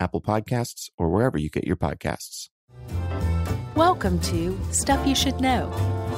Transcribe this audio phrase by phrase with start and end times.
[0.00, 2.48] Apple Podcasts, or wherever you get your podcasts.
[3.76, 5.70] Welcome to Stuff You Should Know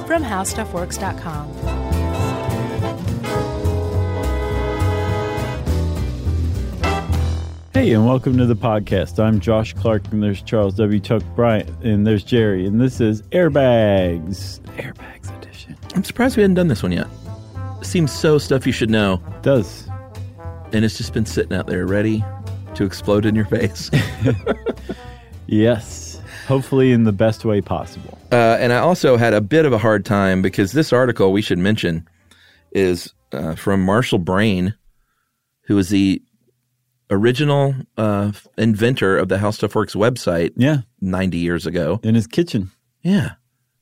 [0.07, 1.49] from HowStuffWorks.com.
[7.73, 9.19] Hey, and welcome to the podcast.
[9.19, 10.99] I'm Josh Clark, and there's Charles W.
[10.99, 15.75] Chuck Bryant, and there's Jerry, and this is Airbags, Airbags edition.
[15.95, 17.07] I'm surprised we hadn't done this one yet.
[17.81, 19.87] seems so stuff you should know, Does
[20.73, 22.25] and it's just been sitting out there ready
[22.75, 23.89] to explode in your face.
[25.47, 28.17] yes, hopefully in the best way possible.
[28.31, 31.41] uh, and I also had a bit of a hard time because this article we
[31.41, 32.07] should mention
[32.71, 34.75] is uh, from Marshall Brain,
[35.67, 36.21] who is the
[37.09, 41.99] original uh, inventor of the How Stuff Works website Yeah, 90 years ago.
[42.03, 42.71] in his kitchen.
[43.03, 43.33] Yeah.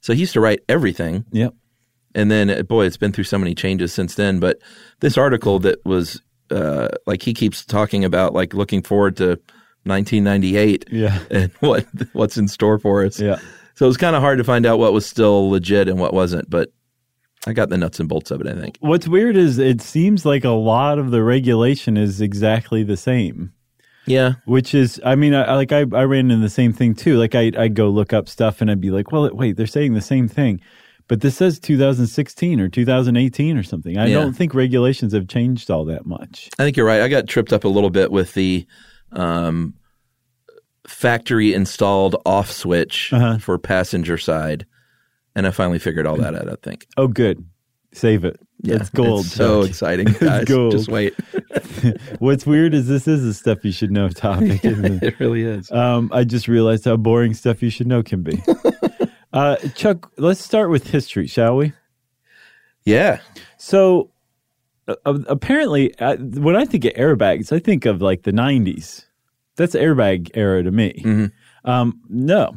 [0.01, 1.25] So he used to write everything.
[1.31, 1.53] Yep.
[2.13, 4.39] And then, uh, boy, it's been through so many changes since then.
[4.39, 4.57] But
[4.99, 9.39] this article that was uh, like he keeps talking about, like looking forward to
[9.83, 11.19] 1998 Yeah.
[11.31, 13.19] and what what's in store for us.
[13.19, 13.37] Yeah.
[13.75, 16.13] So it was kind of hard to find out what was still legit and what
[16.13, 16.49] wasn't.
[16.49, 16.71] But
[17.47, 18.47] I got the nuts and bolts of it.
[18.47, 18.77] I think.
[18.81, 23.53] What's weird is it seems like a lot of the regulation is exactly the same.
[24.05, 24.33] Yeah.
[24.45, 27.17] Which is, I mean, I, like I, I ran into the same thing too.
[27.17, 29.93] Like I, I'd go look up stuff and I'd be like, well, wait, they're saying
[29.93, 30.59] the same thing,
[31.11, 33.97] but this says 2016 or 2018 or something.
[33.97, 34.21] I Yeah.
[34.21, 36.49] don't think regulations have changed all that much.
[36.57, 37.01] I think you're right.
[37.01, 38.65] I got tripped up a little bit with the
[39.11, 39.73] um,
[40.87, 43.37] factory installed off switch Uh-huh.
[43.39, 44.65] for passenger side,
[45.35, 46.47] and I finally figured all that out.
[46.49, 46.87] I think.
[46.95, 47.43] Oh, good.
[47.93, 48.39] Save it.
[48.63, 49.25] Yeah, it's gold.
[49.25, 50.45] It's so exciting, guys.
[50.45, 50.71] gold.
[50.71, 51.13] Just wait.
[52.19, 54.63] What's weird is this is a stuff you should know topic.
[54.71, 55.03] Isn't it?
[55.03, 55.69] it really is.
[55.71, 58.41] Um, I just realized how boring stuff you should know can be.
[59.33, 61.73] Uh, Chuck, let's start with history, shall we?
[62.83, 63.19] Yeah.
[63.57, 64.09] So,
[64.87, 69.05] uh, uh, apparently, uh, when I think of airbags, I think of like the '90s.
[69.55, 71.01] That's airbag era to me.
[71.65, 72.55] Um, no,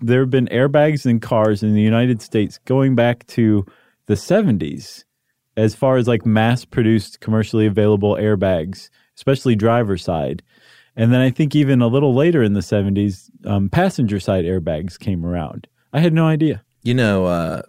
[0.00, 3.66] there have been airbags in cars in the United States going back to
[4.06, 5.04] the '70s,
[5.56, 10.42] as far as like mass-produced, commercially available airbags, especially driver side.
[10.96, 14.98] And then I think even a little later in the '70s, um, passenger side airbags
[14.98, 15.68] came around.
[15.96, 16.62] I had no idea.
[16.82, 17.62] You know, uh,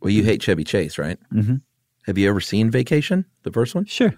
[0.00, 1.18] well, you hate Chevy Chase, right?
[1.32, 1.60] Mhm.
[2.06, 3.84] Have you ever seen Vacation, the first one?
[3.84, 4.08] Sure.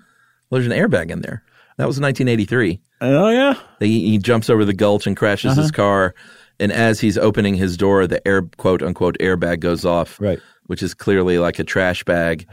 [0.49, 1.43] Well, there's an airbag in there.
[1.77, 2.81] That was 1983.
[3.03, 3.55] Oh yeah.
[3.81, 5.63] He, he jumps over the gulch and crashes Uh-huh.
[5.63, 6.15] his car.
[6.59, 10.39] And as he's opening his door, the air quote unquote airbag goes off, Right.
[10.67, 12.47] which is clearly like a trash bag.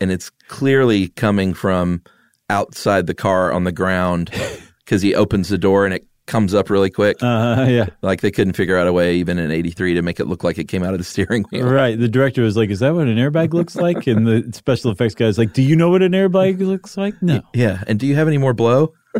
[0.00, 2.02] And it's clearly coming from
[2.50, 4.30] outside the car on the ground
[4.84, 7.16] because he opens the door and it comes up really quick.
[7.20, 7.86] Uh, yeah.
[8.02, 10.58] like they couldn't figure out a way, even in 83, to make it look like
[10.58, 11.66] it came out of the steering wheel.
[11.66, 11.98] Right.
[11.98, 15.16] The director was like, "Is that what an airbag looks like?" And the special effects
[15.16, 17.42] guy was like, "Do you know what an airbag looks like?" No.
[17.52, 17.82] Yeah.
[17.88, 18.94] And do you have any more blow?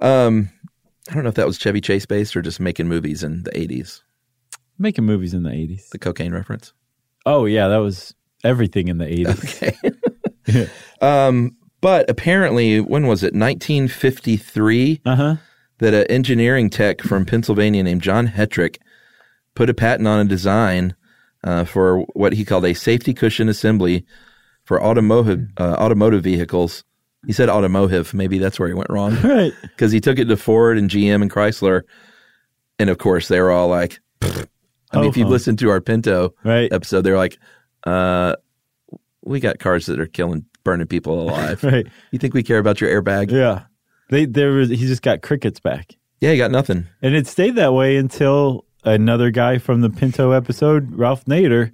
[0.00, 0.50] um,
[1.10, 3.50] I don't know if that was Chevy Chase based or just making movies in the
[3.52, 4.02] 80s,
[4.78, 5.88] Making movies in the eighties.
[5.92, 6.72] the cocaine reference.
[7.26, 9.62] Oh yeah, that was everything in the eighties.
[9.62, 10.68] Okay.
[11.00, 13.34] um, but apparently, when was it?
[13.34, 15.36] 1953, Uh huh.
[15.78, 18.78] that an engineering tech from Pennsylvania named John Hetrick
[19.54, 20.94] put a patent on a design
[21.44, 24.04] uh, for what he called a safety cushion assembly
[24.64, 26.84] for automotive uh, automotive vehicles.
[27.26, 28.14] He said automotive.
[28.14, 29.52] Maybe that's where he went wrong Right.
[29.62, 31.82] because he took it to Ford and GM and Chrysler,
[32.78, 34.46] and of course they were all like, "Pfft."
[34.92, 36.72] I mean, if you've listened to our Pinto Right.
[36.72, 37.36] episode, they're like,
[37.84, 38.36] uh,
[39.22, 41.62] "We got cars that are killing, burning people alive.
[41.74, 41.86] Right.
[42.10, 43.30] You think we care about your airbag?
[43.30, 43.64] Yeah.
[44.10, 46.86] They there was he just got crickets back, Yeah, he got nothing.
[47.02, 51.72] and it stayed that way until another guy from the Pinto episode, Ralph Nader,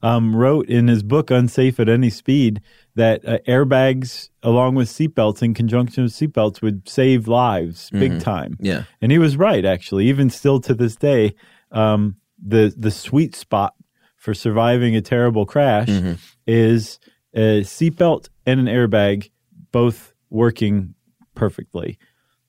[0.00, 2.60] um, wrote in his book Unsafe at Any Speed
[2.94, 8.56] that uh, airbags, along with seatbelts, in conjunction with seatbelts, would save lives big time.
[8.60, 8.84] Yeah.
[9.00, 10.06] And he was right, actually.
[10.08, 11.34] Even still to this day,
[11.72, 13.74] um, the the sweet spot
[14.16, 15.88] for surviving a terrible crash
[16.46, 16.98] is
[17.34, 19.30] a seatbelt and an airbag,
[19.70, 20.94] both working
[21.34, 21.98] perfectly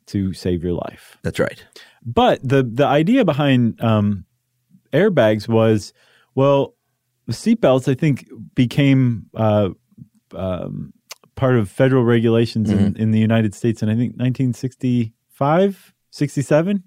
[0.07, 1.17] to save your life.
[1.23, 1.63] That's right.
[2.05, 4.25] But the the idea behind um,
[4.91, 5.93] airbags was,
[6.35, 6.75] well,
[7.29, 9.69] seatbelts I think became uh,
[10.35, 10.93] um,
[11.35, 16.83] part of federal regulations in, in the United States in I think 1965, 67.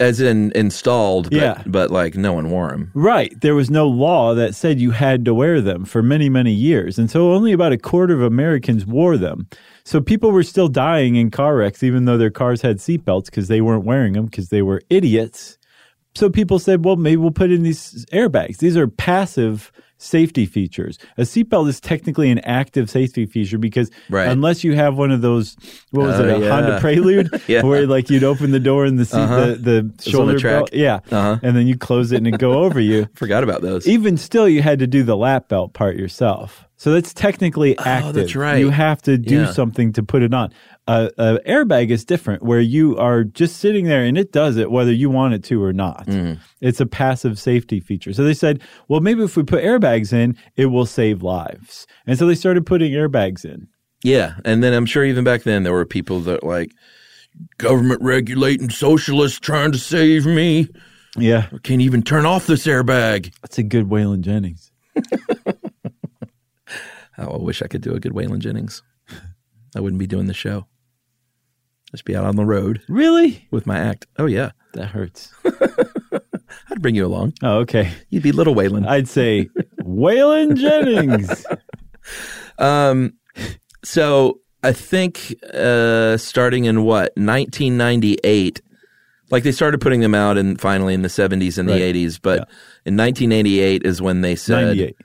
[0.00, 1.62] As in installed, but, Yeah.
[1.66, 2.90] but like no one wore them.
[2.94, 3.32] Right.
[3.40, 6.98] There was no law that said you had to wear them for many, many years.
[6.98, 9.48] And so only about a quarter of Americans wore them.
[9.84, 13.48] So people were still dying in car wrecks, even though their cars had seatbelts because
[13.48, 15.58] they weren't wearing them because they were idiots.
[16.18, 18.56] So people said, well, maybe we'll put in these airbags.
[18.58, 20.98] These are passive safety features.
[21.16, 24.28] A seatbelt is technically an active safety feature because Right.
[24.28, 25.56] unless you have one of those,
[25.92, 26.50] what was Oh, it, a yeah.
[26.50, 27.62] Honda Prelude, Yeah.
[27.62, 30.52] where like you'd open the door and the seat, the, the the shoulder track.
[30.54, 31.38] belt, yeah, Uh-huh.
[31.42, 33.08] and then you close it and it go over you.
[33.14, 33.86] Forgot about those.
[33.88, 36.67] Even still, you had to do the lap belt part yourself.
[36.80, 38.08] So that's technically active.
[38.08, 38.58] Oh, that's right.
[38.58, 39.52] You have to do Yeah.
[39.52, 40.52] something to put it on.
[40.86, 44.70] A a airbag is different, where you are just sitting there and it does it
[44.70, 46.06] whether you want it to or not.
[46.06, 46.40] Mm-hmm.
[46.60, 48.12] It's a passive safety feature.
[48.12, 51.86] So they said, well, maybe if we put airbags in, it will save lives.
[52.06, 53.66] And so they started putting airbags in.
[54.04, 56.70] Yeah, and then I'm sure even back then there were people that like
[57.58, 60.68] government regulating socialists trying to save me.
[61.16, 63.32] Yeah, I can't even turn off this airbag.
[63.42, 64.70] that's a good Waylon Jennings.
[67.18, 68.82] Oh, I wish I could do a good Waylon Jennings.
[69.76, 70.66] I wouldn't be doing the show.
[71.90, 73.46] Just be out on the road Really?
[73.50, 74.06] with my act.
[74.18, 75.32] Oh yeah, That hurts.
[76.70, 77.32] I'd bring you along.
[77.42, 77.90] Oh, okay.
[78.10, 78.86] You'd be little Waylon.
[78.86, 79.48] I'd say
[79.82, 81.44] Waylon Jennings.
[82.58, 83.14] Um,
[83.84, 88.60] so I think uh, starting in what 1998,
[89.30, 91.78] like they started putting them out, and finally in the 70s and Right.
[91.92, 92.18] the 80s.
[92.20, 92.38] But
[92.84, 94.96] in 1988 is when they said, 98.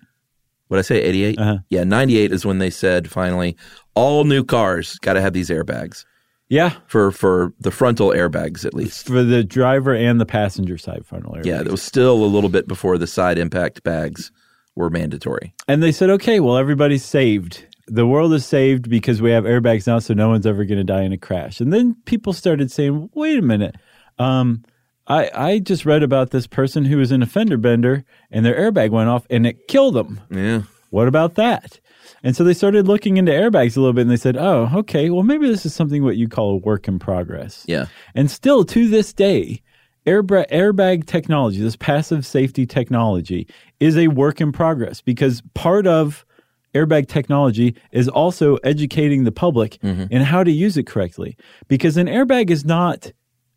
[0.74, 1.02] "What I say?
[1.02, 1.38] 88?
[1.40, 1.58] Uh-huh.
[1.70, 3.56] Yeah, 98 is when they said finally
[3.96, 6.04] all new cars got to have these airbags
[6.50, 11.06] Yeah, for for the frontal airbags at least." for the driver and the passenger side
[11.06, 11.46] frontal airbags.
[11.46, 14.32] Yeah, it was still a little bit before the side impact bags
[14.76, 15.54] were mandatory.
[15.68, 17.68] and they said, okay, well, everybody's saved.
[17.88, 20.84] The world is saved because we have airbags now, so no one's ever going to
[20.84, 21.62] die in a crash.
[21.62, 23.76] And then people started saying, wait a minute.
[24.18, 24.64] Um,
[25.08, 28.56] I, I just read about this person who was in a fender bender and their
[28.56, 30.22] airbag went off and it killed them.
[30.30, 30.64] Yeah.
[30.92, 31.80] What about that?
[32.24, 35.10] And so they started looking into airbags a little bit and they said, oh, okay,
[35.10, 37.66] well, maybe this is something what you call a work in progress.
[37.68, 37.88] Yeah.
[38.16, 39.62] And still to this day,
[40.06, 43.48] airbag, airbag technology, this passive safety technology,
[43.82, 46.26] is a work in progress because part of
[46.74, 50.06] airbag technology is also educating the public mm-hmm.
[50.10, 51.36] in how to use it correctly.
[51.68, 53.12] Because an airbag is not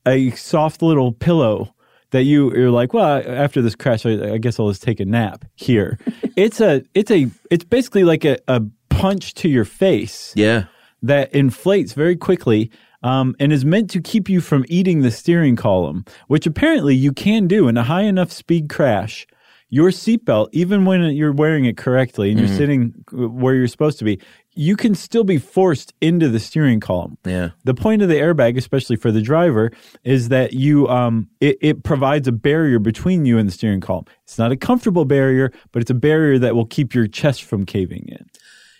[0.07, 1.75] a soft little pillow
[2.11, 5.05] that you you're like, well, after this crash, I, I guess I'll just take a
[5.05, 5.99] nap here.
[6.37, 10.65] it's a it's a it's basically like a, a punch to your face Yeah.
[11.03, 12.71] that inflates very quickly
[13.03, 17.13] um, and is meant to keep you from eating the steering column, which apparently you
[17.13, 19.27] can do in a high enough speed crash.
[19.69, 24.05] Your seatbelt, even when you're wearing it correctly and you're sitting where you're supposed to
[24.05, 24.21] be,
[24.59, 27.19] you can still be forced into the steering column.
[27.25, 27.51] Yeah.
[27.65, 29.71] The point of the airbag, especially for the driver,
[30.03, 34.07] is that you um, it, it provides a barrier between you and the steering column.
[34.25, 37.67] It's not a comfortable barrier, but it's a barrier that will keep your chest from
[37.67, 38.27] caving in.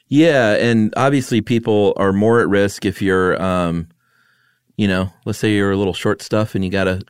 [0.09, 3.89] Yeah, and obviously people are more at risk if you're, um,
[4.77, 7.01] you know, let's say you're a little short stuff and you got to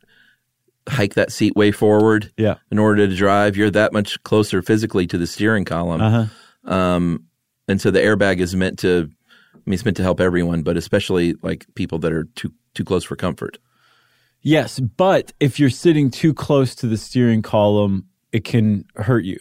[0.88, 2.54] hike that seat way forward Yeah.
[2.70, 3.56] in order to drive.
[3.56, 6.72] You're that much closer physically to the steering column, Uh-huh.
[6.72, 7.24] um,
[7.68, 9.10] and so the airbag is meant to.
[9.54, 12.84] I mean, it's meant to help everyone, but especially like people that are too too
[12.84, 13.58] close for comfort.
[14.42, 19.38] Yes, but if you're sitting too close to the steering column, it can hurt you.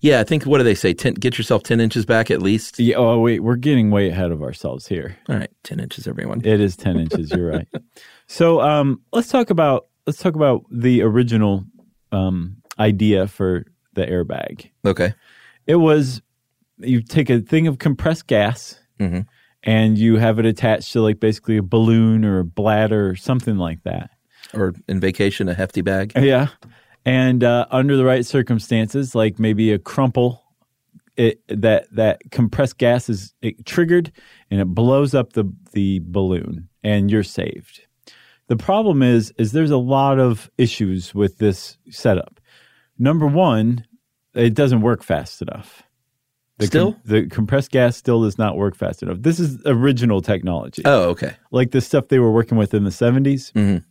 [0.00, 0.92] Yeah, I think what do they say?
[0.92, 2.78] Ten, get yourself ten inches back at least.
[2.78, 5.16] Yeah, oh, wait, we're getting way ahead of ourselves here.
[5.30, 6.44] All right, ten inches, everyone.
[6.44, 7.68] It is 10 inches, you're right.
[8.26, 11.64] So, um, let's talk about let's talk about the original
[12.10, 14.70] um, idea for the airbag.
[14.84, 15.14] Okay.
[15.66, 16.22] It was
[16.78, 19.26] you take a thing of compressed gas Mhm.
[19.62, 23.56] and you have it attached to like basically a balloon or a bladder or something
[23.56, 24.10] like that.
[24.52, 26.12] Or in vacation, a hefty bag.
[26.16, 26.48] Yeah.
[27.04, 30.42] And uh, under the right circumstances, like maybe a crumple,
[31.16, 34.10] it, that that compressed gas is it triggered
[34.50, 37.82] and it blows up the the balloon, and you're saved.
[38.48, 42.40] The problem is is there's a lot of issues with this setup.
[42.98, 43.84] Number one,
[44.34, 45.82] it doesn't work fast enough.
[46.58, 46.96] The Still?
[47.04, 49.16] the compressed gas still does not work fast enough.
[49.20, 50.82] This is original technology.
[50.84, 51.34] Oh, okay.
[51.50, 53.52] like the stuff they were working with in the 70s.
[53.52, 53.82] Mhm.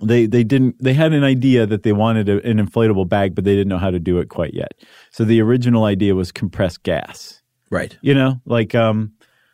[0.00, 3.42] They they didn't they had an idea that they wanted a, an inflatable bag, but
[3.42, 4.74] they didn't know how to do it quite yet.
[5.10, 7.42] So the original idea was compressed gas.
[7.68, 7.98] Right.
[8.00, 9.12] You know, like um,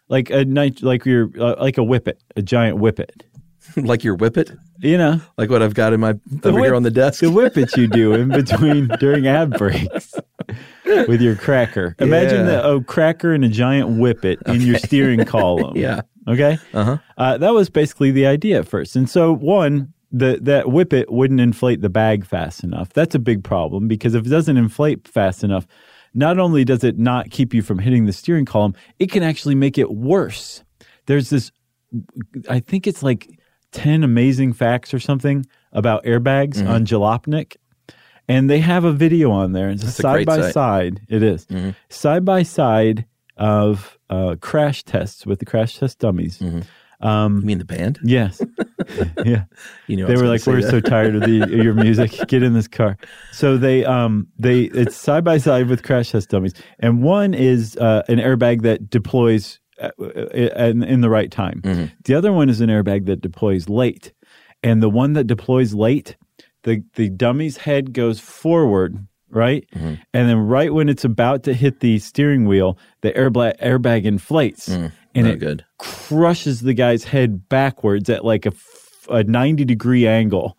[0.08, 3.22] like a night like your uh, like a whippet, a giant whippet.
[3.76, 6.10] like your whippet, You know, like what I've got in my
[6.44, 7.20] over whip- here on the desk.
[7.20, 10.14] the whippets you do in between during ad breaks
[10.84, 11.94] with your cracker.
[11.98, 12.60] Imagine Yeah.
[12.62, 15.76] the a cracker and a giant whippet in your steering column.
[15.76, 16.02] Yeah.
[16.28, 16.58] Okay.
[16.72, 16.98] Uh-huh.
[17.18, 18.96] Uh, that was basically the idea at first.
[18.96, 22.90] And so, one, the, that whippet wouldn't inflate the bag fast enough.
[22.92, 25.66] That's a big problem because if it doesn't inflate fast enough,
[26.14, 29.56] not only does it not keep you from hitting the steering column, it can actually
[29.56, 30.62] make it worse.
[31.06, 31.50] There's this,
[32.48, 33.28] I think it's like
[33.74, 36.68] 10 amazing facts or something about airbags Mm-hmm.
[36.68, 37.56] on Jalopnik.
[38.26, 39.68] And they have a video on there.
[39.68, 40.52] It's a That's a side by site.
[40.54, 41.00] side.
[41.08, 41.44] It is.
[41.46, 41.70] Mm-hmm.
[41.90, 43.04] side by side
[43.36, 46.38] of uh, crash tests with the crash test dummies.
[46.38, 46.60] Mm-hmm.
[47.06, 47.98] Um, You mean the band?
[48.02, 48.40] Yes.
[49.26, 49.44] yeah.
[49.88, 50.70] You know, They were like, "We're that.
[50.70, 52.12] so tired of the your music.
[52.28, 52.96] Get in this car."
[53.32, 57.76] So they um they it's side by side with crash test dummies, and one is
[57.76, 61.60] uh, an airbag that deploys in, in the right time.
[61.62, 61.84] Mm-hmm.
[62.04, 64.12] The other one is an airbag that deploys late,
[64.62, 66.16] and the one that deploys late,
[66.62, 69.06] the the dummy's head goes forward.
[69.30, 69.94] Right, Mm-hmm.
[70.12, 74.68] and then right when it's about to hit the steering wheel, the airbag airbag inflates,
[74.68, 75.64] and it good.
[75.78, 78.52] crushes the guy's head backwards at like a,
[79.08, 80.56] a 90 degree angle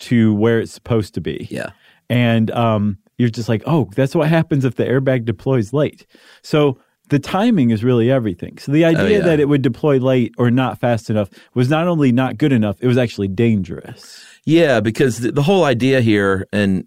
[0.00, 1.48] to where it's supposed to be.
[1.50, 1.70] Yeah.
[2.08, 6.06] And um, you're just like, oh, that's what happens if the airbag deploys late.
[6.44, 6.78] So
[7.12, 8.58] the timing is really everything.
[8.58, 9.20] So the idea Oh, yeah.
[9.20, 12.76] that it would deploy late or not fast enough was not only not good enough,
[12.80, 14.24] it was actually dangerous.
[14.44, 16.84] Yeah, because the, the whole idea here, and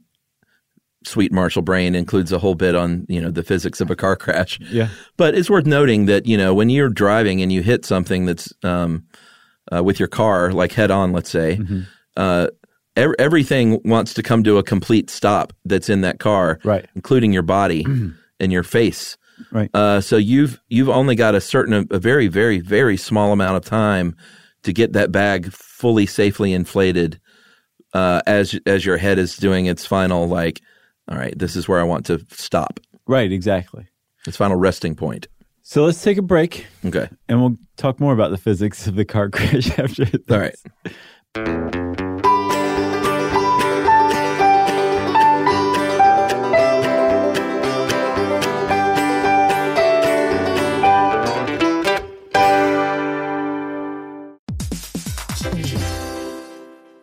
[1.05, 4.15] sweet Marshall Brain includes a whole bit on you know the physics of a car
[4.15, 4.60] crash.
[4.72, 4.89] Yeah.
[5.17, 8.51] But it's worth noting that you know when you're driving and you hit something that's
[8.63, 9.05] um,
[9.74, 11.82] uh, with your car, like head on, let's say, Mm-hmm.
[12.17, 12.48] uh,
[12.96, 16.86] ev- everything wants to come to a complete stop that's in that car, Right.
[16.96, 17.86] including your body
[18.39, 19.17] and your face.
[19.51, 19.70] Right.
[19.74, 23.65] Uh, so you've you've only got a certain a very very very small amount of
[23.65, 24.15] time
[24.63, 27.20] to get that bag fully safely inflated
[27.94, 30.62] uh, as as your head is doing its final like
[31.10, 33.88] all right this is where I want to stop Right, exactly.
[34.25, 35.27] its final resting point.
[35.62, 37.08] So let's take a break Okay.
[37.27, 40.22] and we'll talk more about the physics of the car crash after this.
[40.30, 41.85] All right.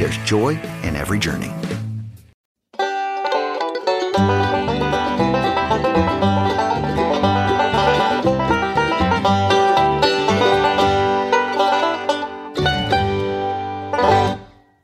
[0.00, 1.52] there's joy in every journey.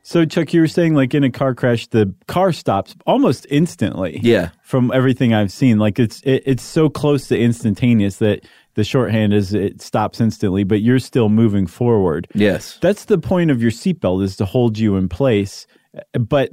[0.03, 4.19] So, Chuck, you were saying like in a car crash, the car stops almost instantly.
[4.21, 4.51] Yeah.
[4.61, 8.45] From everything I've seen, like it's it, it's so close to instantaneous that
[8.77, 12.27] the shorthand is it stops instantly, but you're still moving forward.
[12.35, 12.77] Yes.
[12.79, 15.65] That's the point of your seatbelt is to hold you in place.
[16.13, 16.51] But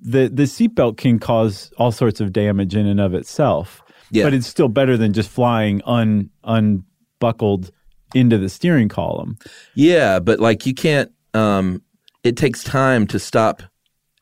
[0.00, 3.82] the the seatbelt can cause all sorts of damage in and of itself.
[4.10, 4.24] Yeah.
[4.24, 7.70] But it's still better than just flying un unbuckled
[8.14, 9.36] into the steering column.
[9.74, 11.12] Yeah, but like you can't.
[11.34, 11.82] Um,
[12.24, 13.62] it takes time to stop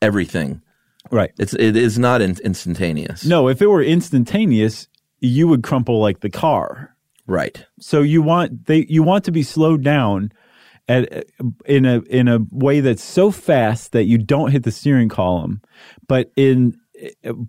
[0.01, 0.61] everything.
[1.09, 1.31] Right.
[1.39, 3.23] It's it is not in, instantaneous.
[3.23, 4.89] No, if it were instantaneous,
[5.21, 6.97] you would crumple like the car.
[7.29, 7.63] Right.
[7.79, 10.31] So you want they you want to be slowed down
[10.87, 11.25] at
[11.65, 15.61] in a in a way that's so fast that you don't hit the steering column,
[16.07, 16.75] but in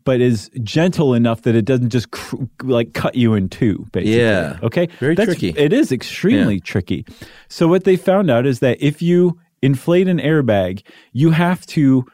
[0.05, 3.87] but is gentle enough that it doesn't just cr- like cut you in two.
[3.91, 4.21] Basically.
[4.21, 4.59] Yeah.
[4.63, 4.87] Okay.
[5.01, 5.59] Very That's- tricky.
[5.59, 7.07] It is extremely tricky.
[7.49, 10.83] So what they found out is that if you inflate an airbag,
[11.13, 12.05] you have to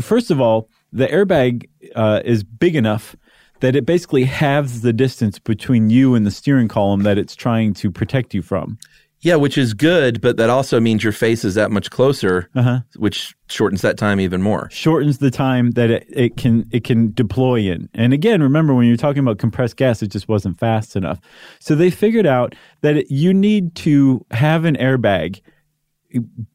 [0.00, 3.16] first of all the airbag uh, is big enough
[3.62, 7.72] that it basically halves the distance between you and the steering column that it's trying
[7.74, 8.78] to protect you from.
[9.24, 12.80] Yeah, which is good, but that also means your face is that much closer, Uh-huh.
[12.96, 14.68] which shortens that time even more.
[14.72, 17.88] Shortens the time that it, it can it can deploy in.
[17.94, 21.20] And again, remember when you're talking about compressed gas, it just wasn't fast enough.
[21.60, 25.40] So they figured out that it, you need to have an airbag,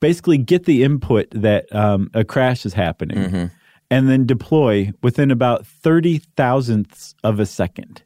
[0.01, 3.49] basically get the input that um, a crash is happening,
[3.89, 8.03] and then deploy within about thirty thousandths of a second.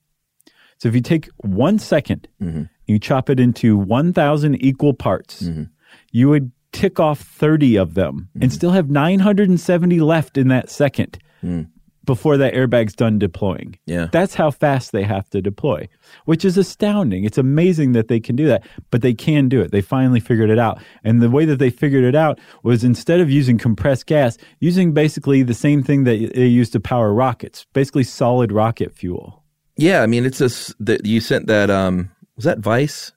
[0.81, 2.63] So if you take one second, mm-hmm.
[2.87, 5.65] you chop it into 1,000 equal parts, mm-hmm.
[6.11, 8.49] you would tick off 30 of them and mm-hmm.
[8.49, 11.67] still have 970 left in that second mm.
[12.11, 13.79] Before that airbag's done deploying.
[13.85, 14.07] Yeah.
[14.11, 15.87] That's how fast they have to deploy,
[16.25, 17.23] which is astounding.
[17.23, 19.71] It's amazing that they can do that, but they can do it.
[19.71, 20.81] They finally figured it out.
[21.05, 24.91] And the way that they figured it out was instead of using compressed gas, using
[24.91, 29.41] basically the same thing that they use to power rockets, basically solid rocket fuel.
[29.77, 31.69] Yeah, I mean, it's a that you sent that.
[31.69, 33.13] Um, was that Vice?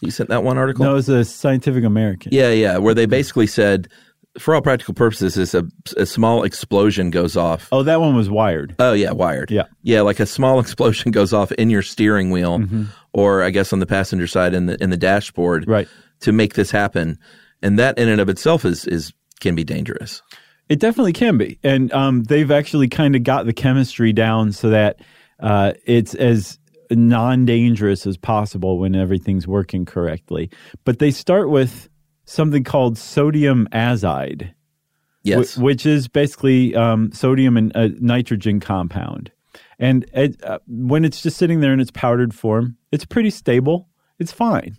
[0.00, 0.86] You sent that one article.
[0.86, 2.32] No, it was a Scientific American.
[2.32, 3.88] Yeah, yeah, where they basically said,
[4.38, 5.64] for all practical purposes, is a,
[5.96, 7.68] a small explosion goes off.
[7.72, 8.76] Oh, that one was wired.
[8.78, 9.50] Oh yeah, wired.
[9.50, 9.64] Yeah.
[9.82, 12.84] yeah, like a small explosion goes off in your steering wheel, Mm-hmm.
[13.12, 15.88] or I guess on the passenger side in the in the dashboard, Right.
[16.20, 17.18] to make this happen,
[17.62, 20.22] and that in and of itself is is can be dangerous.
[20.68, 24.70] It definitely can be, and um, they've actually kind of got the chemistry down so
[24.70, 25.00] that
[25.40, 26.58] uh, it's as
[27.10, 30.50] non-dangerous as possible when everything's working correctly.
[30.84, 31.88] But they start with
[32.30, 34.52] something called sodium azide,
[35.22, 39.30] Yes, wh- which is basically um, sodium and a nitrogen compound.
[39.78, 43.88] And it, uh, when it's just sitting there in its powdered form, it's pretty stable.
[44.18, 44.76] It's fine.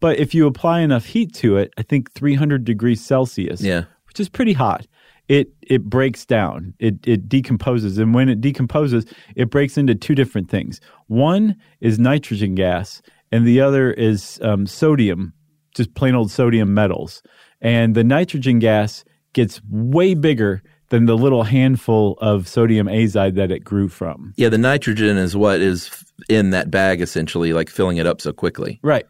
[0.00, 3.84] But if you apply enough heat to it, I think 300 degrees Celsius, Yeah.
[4.06, 4.86] which is pretty hot,
[5.28, 6.74] it it breaks down.
[6.78, 10.80] It it decomposes, and when it decomposes, it breaks into two different things.
[11.06, 13.00] One is nitrogen gas,
[13.32, 15.32] and the other is um, sodium,
[15.74, 17.22] just plain old sodium metals.
[17.60, 23.50] And the nitrogen gas gets way bigger than the little handful of sodium azide that
[23.50, 24.32] it grew from.
[24.36, 24.48] yeah.
[24.48, 25.90] The nitrogen is what is
[26.28, 28.78] in that bag essentially, like filling it up so quickly.
[28.82, 29.06] Right.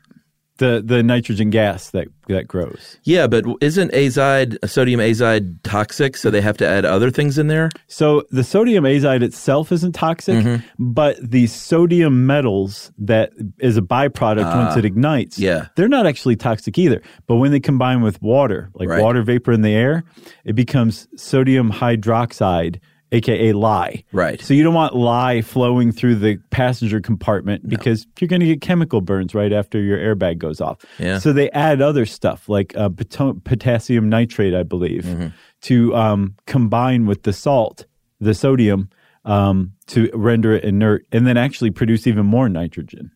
[0.59, 2.99] The the nitrogen gas that that grows.
[3.03, 6.17] Yeah, but isn't azide sodium azide toxic?
[6.17, 7.71] So they have to add other things in there.
[7.89, 10.65] So the sodium azide itself isn't toxic, mm-hmm.
[10.79, 14.79] but the sodium metals that is a byproduct once ah.
[14.79, 15.67] it ignites, yeah.
[15.75, 17.03] they're not actually toxic either.
[17.27, 19.03] But when they combine with water, like Right.
[19.03, 20.05] water vapor in the air,
[20.45, 22.79] it becomes sodium hydroxide,
[23.15, 24.05] aka lye.
[24.13, 24.41] Right.
[24.41, 28.61] So you don't want lye flowing through the passenger compartment because you're going to get
[28.61, 30.79] chemical burns right after your airbag goes off.
[30.99, 31.19] Yeah.
[31.19, 35.29] So they add other stuff like uh, poto- potassium nitrate, I believe, Mm-hmm.
[35.63, 37.87] to um, combine with the salt,
[38.21, 38.89] the sodium,
[39.25, 43.11] um, to render it inert, and then actually produce even more nitrogen.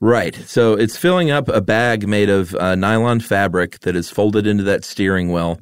[0.00, 0.34] Right.
[0.46, 4.64] So it's filling up a bag made of uh, nylon fabric that is folded into
[4.64, 5.58] that steering wheel.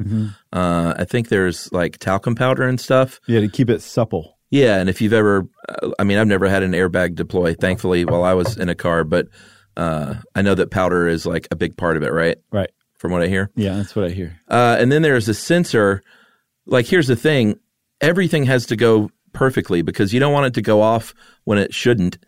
[0.53, 3.21] Uh, I think there's like talcum powder and stuff.
[3.27, 4.39] Yeah, to keep it supple.
[4.51, 8.05] Yeah, and if you've ever, uh, I mean, I've never had an airbag deploy, thankfully,
[8.05, 9.27] while I was in a car, but
[9.77, 12.39] uh, I know that powder is like a big part of it, right?
[12.51, 12.71] Right.
[12.99, 13.51] From what I hear.
[13.57, 14.41] Yeah, that's what I hear.
[14.49, 16.03] Uh, and then there's a sensor.
[16.65, 17.59] Like, here's the thing
[18.01, 21.75] everything has to go perfectly because you don't want it to go off when it
[21.75, 22.19] shouldn't,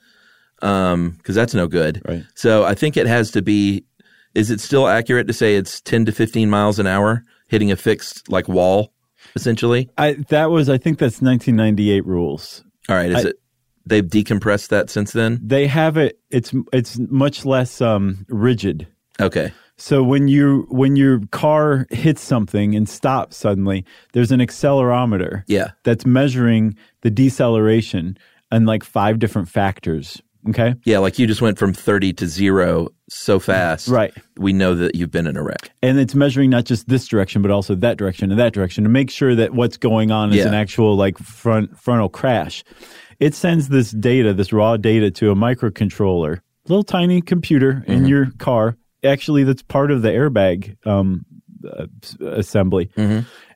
[0.60, 2.02] because that's no good.
[2.06, 2.24] Right.
[2.34, 3.84] So I think it has to be.
[4.34, 7.76] Is it still accurate to say it's 10 to 15 miles an hour hitting a
[7.76, 8.92] fixed like wall,
[9.34, 9.90] essentially?
[9.98, 12.62] I that was I think that's 1998 rules.
[12.88, 13.10] All right.
[13.10, 13.36] Is I- it?
[13.86, 15.40] They've decompressed that since then.
[15.42, 16.20] They have it.
[16.30, 18.86] It's it's much less um, rigid.
[19.18, 19.52] Okay.
[19.78, 25.70] So when you when your car hits something and stops suddenly, there's an accelerometer Yeah.
[25.82, 28.18] that's measuring the deceleration
[28.52, 30.20] and like five different factors.
[30.48, 30.74] Okay.
[30.84, 33.88] Yeah, like you just went from 30 to zero so fast.
[33.88, 34.12] Right.
[34.38, 35.70] We know that you've been in a wreck.
[35.82, 38.90] And it's measuring not just this direction, but also that direction and that direction to
[38.90, 40.48] make sure that what's going on is Yeah.
[40.48, 42.64] an actual like front frontal crash.
[43.18, 48.30] It sends this data, this raw data to a microcontroller, little tiny computer in your
[48.38, 48.78] car.
[49.04, 51.24] Actually, that's part of the airbag um,
[51.70, 51.86] uh,
[52.24, 52.90] assembly.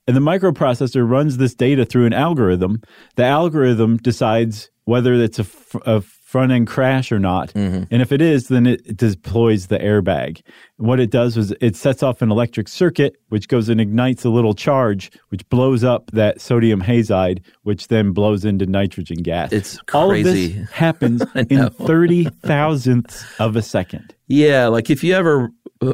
[0.07, 2.83] And the microprocessor runs this data through an algorithm.
[3.17, 6.03] The algorithm decides whether it's a, fr- a
[6.35, 7.55] front end crash or not.
[7.55, 10.41] And if it is, then it, deploys the airbag.
[10.79, 14.31] What it does is it sets off an electric circuit, which goes and ignites a
[14.31, 19.53] little charge, which blows up that sodium azide, which then blows into nitrogen gas.
[19.53, 24.13] It's All of this happens in 30 thousandths of a second.
[24.27, 25.51] Yeah, like if you ever,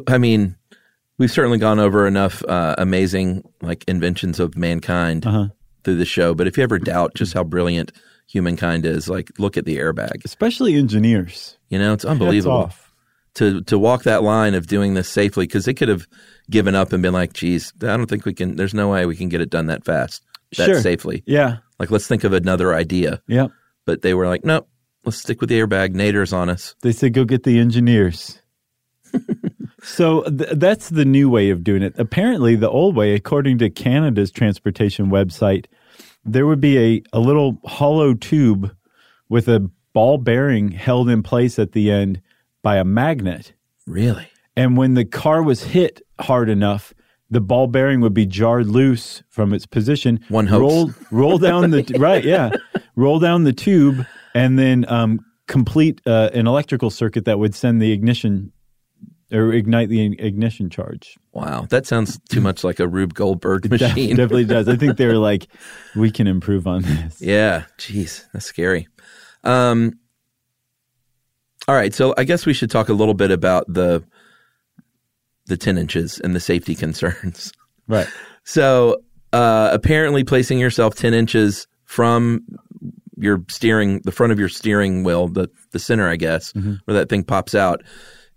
[0.07, 0.55] I mean,
[1.19, 5.49] we've certainly gone over enough uh, amazing like inventions of mankind Uh-huh.
[5.83, 6.33] through the show.
[6.33, 7.91] But if you ever doubt just how brilliant
[8.31, 10.23] humankind is, like look at the airbag.
[10.25, 11.57] Especially engineers.
[11.69, 12.71] You know, it's unbelievable
[13.35, 16.07] to to walk that line of doing this safely because they could have
[16.49, 18.55] given up and been like, "Geez, I don't think we can.
[18.55, 20.23] There's no way we can get it done that fast,
[20.57, 20.81] that Sure.
[20.81, 21.23] safely.
[21.25, 21.57] Yeah.
[21.79, 23.47] Like, let's think of another idea." Yeah.
[23.85, 24.67] But they were like, "Nope,
[25.05, 25.93] let's stick with the airbag.
[25.95, 28.39] Nader's on us." They said, go get the engineers.
[29.83, 31.93] so th- that's the new way of doing it.
[31.97, 35.65] Apparently, the old way, according to Canada's transportation website,
[36.23, 38.75] there would be a, a little hollow tube
[39.29, 42.21] with a ball bearing held in place at the end
[42.61, 43.53] by a magnet.
[43.87, 44.27] Really?
[44.55, 46.93] And when the car was hit hard enough,
[47.29, 50.19] the ball bearing would be jarred loose from its position.
[50.27, 50.59] One hopes.
[50.61, 52.51] Roll, roll down the right, yeah,
[52.95, 54.05] roll down the tube,
[54.35, 58.51] and then um, complete uh, an electrical circuit that would send the ignition
[59.31, 61.17] or ignite the ignition charge.
[61.33, 64.15] Wow, that sounds too much like a Rube Goldberg machine.
[64.15, 64.67] definitely does.
[64.67, 65.47] I think they're like,
[65.95, 67.21] we can improve on this.
[67.21, 68.87] Yeah, jeez, that's scary.
[69.43, 69.93] Um,
[71.67, 74.03] all right, so I guess we should talk a little bit about the
[75.45, 77.51] the ten inches and the safety concerns.
[77.87, 78.07] Right.
[78.43, 79.01] So
[79.33, 82.41] uh, apparently, placing yourself ten inches from
[83.17, 87.07] your steering, the front of your steering wheel, the the center, I guess, where that
[87.09, 87.81] thing pops out,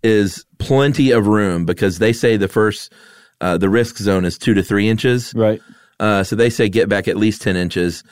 [0.04, 2.92] is plenty of room because they say the first
[3.40, 5.32] uh, the risk zone is two to three inches.
[5.34, 5.60] Right.
[5.98, 8.04] Uh, so they say get back at least 10 inches.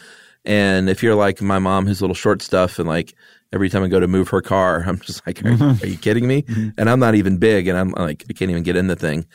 [0.44, 3.14] And if you're like my mom, who's little short stuff, and like
[3.52, 5.52] every time I go to move her car, I'm just like, are,
[5.82, 6.44] are you kidding me?
[6.76, 9.26] And I'm not even big, and I'm like, I can't even get in the thing.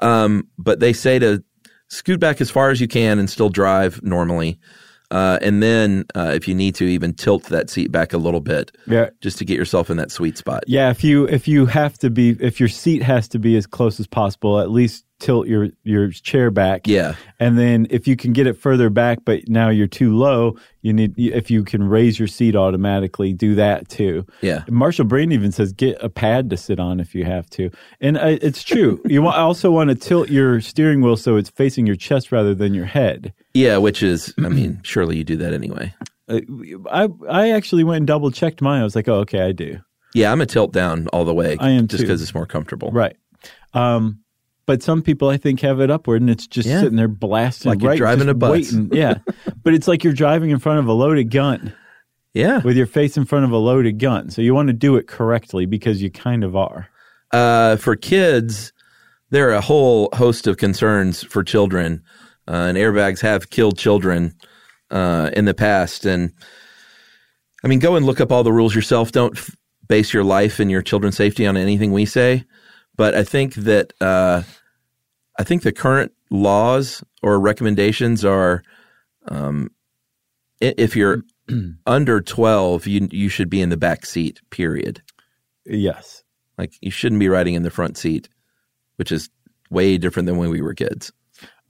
[0.00, 1.42] Um, but they say to
[1.88, 4.58] scoot back as far as you can and still drive normally.
[5.10, 8.40] Uh, and then uh, if you need to, even tilt that seat back a little
[8.40, 9.08] bit Yeah.
[9.20, 10.64] just to get yourself in that sweet spot.
[10.66, 13.66] Yeah, if you if you have to be if your seat has to be as
[13.66, 16.86] close as possible, at least tilt your your chair back.
[16.86, 17.14] Yeah.
[17.40, 20.92] And then if you can get it further back but now you're too low, you
[20.92, 24.24] need if you can raise your seat automatically, do that too.
[24.42, 24.62] Yeah.
[24.68, 27.70] Marshall Brain even says get a pad to sit on if you have to.
[28.00, 29.00] And uh, it's true.
[29.06, 32.74] you also want to tilt your steering wheel so it's facing your chest rather than
[32.74, 33.32] your head.
[33.58, 35.94] Yeah, which is, I mean, surely you do that anyway.
[36.28, 36.40] Uh,
[36.90, 38.80] I I actually went and double checked mine.
[38.80, 39.78] I was like, "Oh, okay, I do."
[40.14, 41.56] Yeah, I'm a tilt down all the way.
[41.60, 42.90] I am just because it's more comfortable.
[42.90, 43.16] Right.
[43.74, 44.20] Um,
[44.66, 46.80] but some people, I think, have it upward and it's just Yeah.
[46.80, 47.70] sitting there blasting.
[47.70, 48.50] Like you're right, driving a bus.
[48.50, 48.90] Waiting.
[48.92, 49.14] Yeah.
[49.62, 51.72] but it's like you're driving in front of a loaded gun
[52.34, 52.60] Yeah.
[52.62, 54.30] with your face in front of a loaded gun.
[54.30, 56.88] So you want to do it correctly because you kind of are.
[57.32, 58.72] Uh, for kids,
[59.30, 62.02] there are a whole host of concerns for children,
[62.48, 64.34] and airbags have killed children
[64.90, 66.06] uh, in the past.
[66.06, 66.32] And
[67.62, 69.12] I mean, go and look up all the rules yourself.
[69.12, 69.54] Don't f-
[69.86, 72.44] base your life and your children's safety on anything we say.
[72.96, 74.42] But I think that uh,
[75.38, 78.62] I think the current laws or recommendations are,
[79.28, 79.70] um,
[80.60, 81.22] if you're
[81.86, 84.40] under twelve, you you should be in the back seat.
[84.50, 85.02] Period.
[85.64, 86.24] Yes.
[86.56, 88.28] Like you shouldn't be riding in the front seat,
[88.96, 89.30] which is
[89.70, 91.12] way different than when we were kids.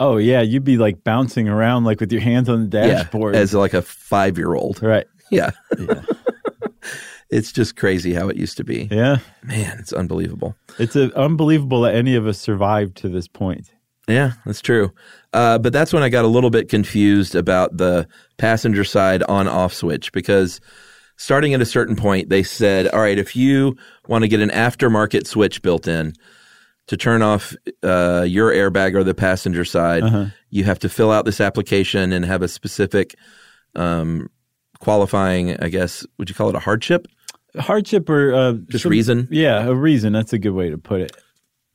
[0.01, 0.41] Oh, yeah.
[0.43, 3.35] You'd be like bouncing around like with your hands on the dashboard.
[3.35, 4.83] Yeah, as like a five year old.
[4.83, 5.07] right.
[5.31, 5.51] Yeah.
[5.79, 6.03] Yeah.
[7.31, 8.89] it's just crazy how it used to be.
[8.91, 9.19] Yeah.
[9.43, 10.55] Man, it's unbelievable.
[10.79, 13.71] It's uh unbelievable that any of us survived to this point.
[14.07, 14.93] Yeah, that's true.
[15.35, 18.09] Uh, but that's when I got a little bit confused about the
[18.39, 20.63] passenger side on off switch because
[21.17, 24.49] starting at a certain point, they said, all right, if you want to get an
[24.49, 26.15] aftermarket switch built in
[26.89, 30.27] to turn off uh, your airbag or the passenger side, Uh-huh.
[30.51, 33.15] you have to fill out this application and have a specific
[33.75, 34.29] um,
[34.81, 37.07] qualifying, I guess, would you call it a hardship?
[37.59, 39.29] Hardship or uh, Just some- reason?
[39.31, 40.13] Yeah, a reason.
[40.13, 41.17] That's a good way to put it.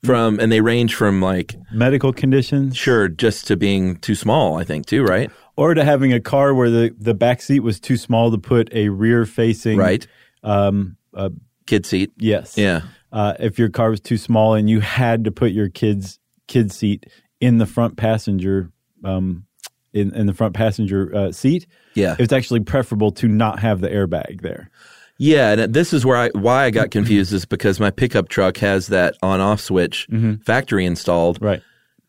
[0.04, 4.58] from, and they range from like Medical conditions, sure just to being too small.
[4.58, 5.30] I think too, right?
[5.56, 8.68] or to having a car where the the back seat was too small to put
[8.74, 10.06] a rear facing Right.
[10.42, 11.30] Um, uh,
[11.66, 12.12] Kid seat.
[12.18, 12.58] yes.
[12.58, 12.80] Yeah.
[13.14, 16.70] Uh, if your car was too small and you had to put your kids kid
[16.72, 17.06] seat
[17.40, 18.70] in the front passenger
[19.04, 19.46] um,
[19.92, 22.16] in in the front passenger uh, seat, Yeah.
[22.18, 24.68] it's actually preferable to not have the airbag there.
[25.16, 28.56] Yeah, and this is where I why I got confused is because my pickup truck
[28.58, 30.08] has that on off switch
[30.44, 31.62] factory installed, Right.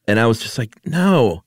[0.08, 1.44] and I was just like, no,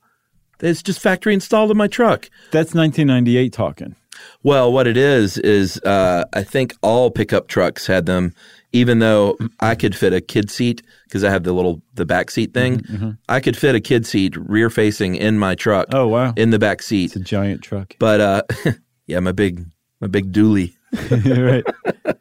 [0.60, 2.30] it's just factory installed in my truck.
[2.52, 3.96] That's 1998 talking.
[4.44, 8.34] Well, what it is is uh, I think all pickup trucks had them,
[8.72, 12.30] even though I could fit a kid seat because I have the little the back
[12.30, 13.16] seat thing.
[13.28, 15.88] I could fit a kid seat rear facing in my truck.
[15.92, 16.34] Oh, wow.
[16.36, 17.06] in the back seat.
[17.06, 17.96] It's a giant truck.
[17.98, 18.42] But uh,
[19.06, 19.64] yeah, my big
[20.00, 20.74] my big dually.
[22.04, 22.14] right.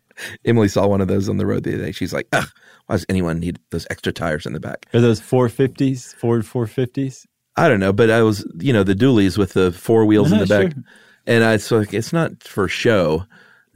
[0.45, 1.91] Emily saw one of those on the road the other day.
[1.91, 2.47] She's like, Ugh,
[2.88, 4.88] why does anyone need those extra tires in the back?
[4.93, 6.15] Are those 450s?
[6.15, 7.25] Ford 450s?
[7.55, 10.38] I don't know, but I was, you know, the dualies with the four wheels in
[10.39, 10.71] the back.
[10.71, 10.83] Sure.
[11.25, 13.25] And I so like, it's not for show.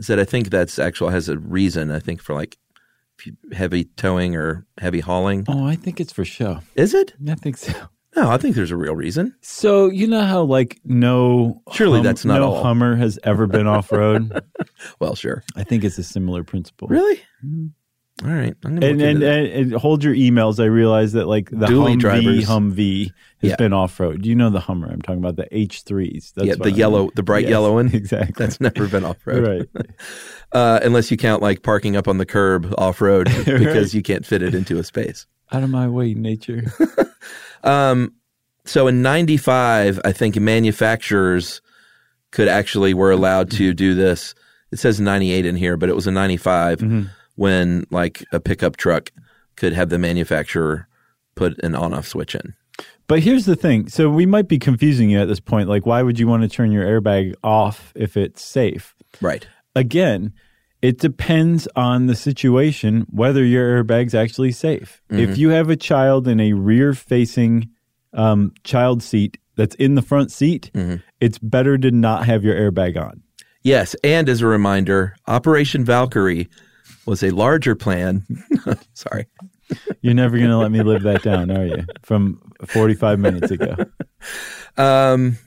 [0.01, 1.91] I said I think that's actual has a reason.
[1.91, 2.57] I think for like
[3.51, 5.45] heavy towing or heavy hauling.
[5.47, 6.59] Oh, I think it's for show.
[6.73, 7.13] Is it?
[7.29, 7.71] I think so.
[8.15, 9.35] No, I think there's a real reason.
[9.41, 12.63] So you know how like no Surely that's not no all.
[12.63, 14.43] Hummer has ever been off road.
[14.99, 15.43] Well, sure.
[15.55, 16.87] I think it's a similar principle.
[16.87, 17.17] Really?
[17.45, 17.67] Mm-hmm.
[18.23, 18.55] All right.
[18.63, 20.59] I'm gonna And and, and, and hold your emails.
[20.59, 22.45] I realize that like the Dually Humvee drivers.
[22.45, 23.05] Humvee
[23.41, 23.55] has Yeah.
[23.55, 24.21] been off road.
[24.21, 24.89] Do you know the Hummer.
[24.91, 26.33] I'm talking about the H3s.
[26.33, 27.11] That's yeah, the I yellow, mean.
[27.15, 27.87] the bright Yes, yellow one.
[27.93, 28.33] Exactly.
[28.37, 29.67] That's never been off road.
[29.75, 29.85] right.
[30.53, 34.25] Uh, unless you count like parking up on the curb off road because you can't
[34.25, 35.25] fit it into a space.
[35.53, 36.63] Out of my way, nature.
[37.63, 38.13] Um,
[38.65, 41.61] so in 95, I think manufacturers
[42.31, 44.35] could actually were allowed to do this.
[44.71, 46.81] It says 98 in here, but it was a 95
[47.41, 49.11] when like a pickup truck
[49.55, 50.87] could have the manufacturer
[51.33, 52.53] put an on off switch in.
[53.07, 53.89] But here's the thing.
[53.89, 55.67] So we might be confusing you at this point.
[55.67, 58.93] Like, why would you want to turn your airbag off if it's safe?
[59.21, 59.47] Right.
[59.75, 60.33] Again,
[60.83, 65.01] it depends on the situation whether your airbag's actually safe.
[65.09, 67.69] If you have a child in a rear facing
[68.13, 70.69] um, child seat that's in the front seat,
[71.19, 73.23] it's better to not have your airbag on.
[73.63, 73.95] Yes.
[74.03, 76.47] And as a reminder, Operation Valkyrie
[77.05, 78.25] was a larger plan.
[78.93, 79.27] Sorry.
[80.01, 81.85] You're never going to let me live that down, are you?
[82.03, 83.75] From 45 minutes ago.
[84.77, 85.37] Um,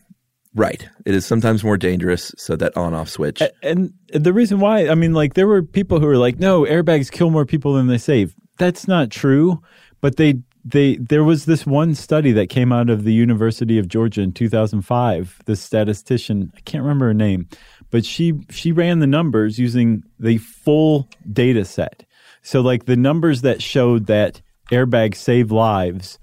[0.55, 0.89] right.
[1.05, 2.33] It is sometimes more dangerous.
[2.37, 3.43] So that on off switch.
[3.63, 7.11] And the reason why, I mean, like there were people who were like, "No, airbags
[7.11, 9.63] kill more people than they save." That's not true.
[10.01, 13.89] But they they there was this one study that came out of the University of
[13.89, 15.41] Georgia in 2005.
[15.45, 17.49] This statistician, I can't remember her name,
[17.95, 22.05] but she she ran the numbers using the full data set.
[22.43, 26.19] So like the numbers that showed that airbags save lives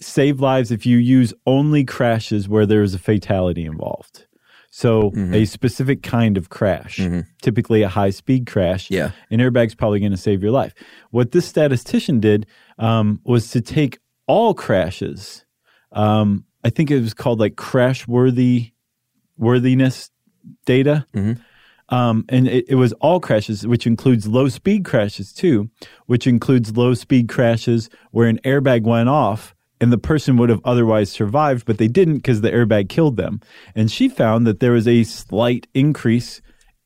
[0.00, 4.26] save lives if you use only crashes where there is a fatality involved.
[4.70, 6.98] So a specific kind of crash,
[7.40, 8.90] typically a high speed crash.
[8.90, 9.12] Yeah.
[9.30, 10.74] An airbag's probably going to save your life.
[11.12, 12.46] What this statistician did
[12.80, 15.46] um, was to take all crashes.
[15.92, 18.72] Um, I think it was called like crash worthy
[19.38, 20.10] worthiness
[20.64, 21.06] data.
[21.88, 25.70] Um, and it, it was all crashes, which includes low speed crashes too,
[26.06, 30.60] which includes low speed crashes where an airbag went off and the person would have
[30.64, 33.40] otherwise survived, but they didn't because the airbag killed them.
[33.74, 36.40] And she found that there was a slight increase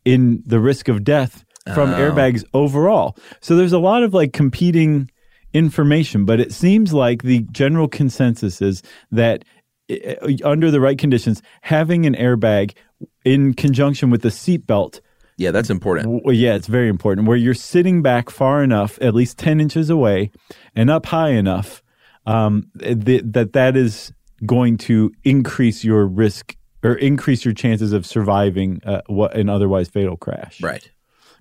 [0.04, 1.44] in the risk of death
[1.74, 3.16] from airbags overall.
[3.40, 5.10] So there's a lot of like competing
[5.52, 9.44] information, but it seems like the general consensus is that
[9.90, 12.74] uh, under the right conditions, having an airbag
[13.24, 15.00] in conjunction with the seatbelt
[15.40, 16.22] yeah, that's important.
[16.22, 17.26] well, yeah, it's very important.
[17.26, 20.30] Where you're sitting back far enough, at least ten inches away,
[20.76, 21.82] and up high enough,
[22.26, 24.12] um, th- that that is
[24.44, 29.88] going to increase your risk or increase your chances of surviving uh, what an otherwise
[29.88, 30.60] fatal crash.
[30.60, 30.90] Right.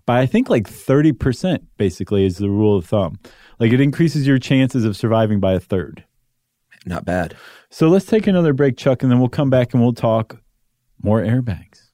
[0.05, 3.19] By I think like thirty percent, basically, is the rule of thumb.
[3.59, 6.05] Like it increases your chances of surviving by a third.
[6.85, 7.35] Not bad.
[7.69, 10.41] So let's take another break, Chuck, and then we'll come back and we'll talk
[11.01, 11.89] more airbags.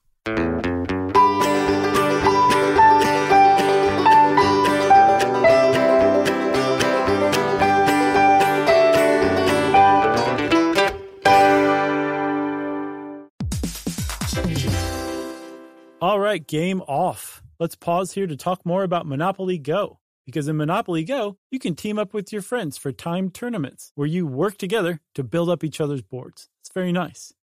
[16.01, 17.41] All right, game off.
[17.59, 19.99] Let's pause here to talk more about Monopoly Go.
[20.25, 24.07] Because in Monopoly Go, you can team up with your friends for timed tournaments where
[24.07, 26.49] you work together to build up each other's boards.
[26.61, 27.33] It's very nice.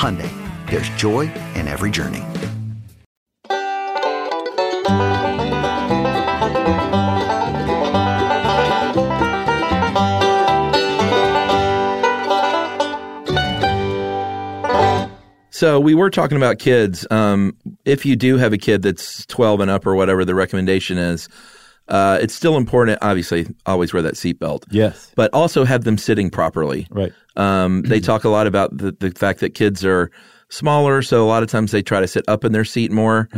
[0.00, 0.32] Hyundai,
[0.70, 2.24] there's joy in every journey.
[15.50, 17.06] So we were talking about kids.
[17.10, 20.96] Um, if you do have a kid that's 12 and up or whatever the recommendation
[20.96, 21.28] is,
[21.90, 22.98] uh, it's still important.
[23.02, 24.64] Obviously, always wear that seatbelt.
[24.70, 25.12] Yes.
[25.16, 26.86] but also have them sitting properly.
[26.90, 27.12] Right.
[27.36, 30.10] Um, they talk a lot about the, the fact that kids are
[30.48, 33.28] smaller, so a lot of times they try to sit up in their seat more.